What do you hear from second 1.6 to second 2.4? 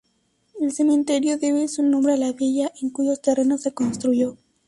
su nombre a la